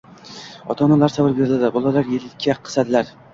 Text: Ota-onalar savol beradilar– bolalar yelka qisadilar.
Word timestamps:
Ota-onalar 0.73 1.13
savol 1.15 1.35
beradilar– 1.41 1.75
bolalar 1.77 2.11
yelka 2.15 2.57
qisadilar. 2.65 3.15